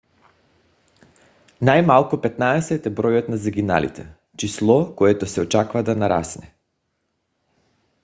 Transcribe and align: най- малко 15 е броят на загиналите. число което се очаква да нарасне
най- 1.61 1.81
малко 1.85 2.15
15 2.17 2.85
е 2.85 2.89
броят 2.89 3.29
на 3.29 3.37
загиналите. 3.37 4.15
число 4.37 4.95
което 4.95 5.25
се 5.27 5.41
очаква 5.41 5.83
да 5.83 5.95
нарасне 5.95 6.55